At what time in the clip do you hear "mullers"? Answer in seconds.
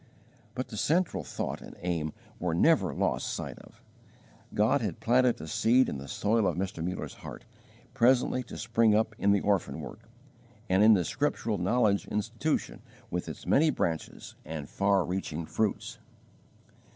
6.83-7.13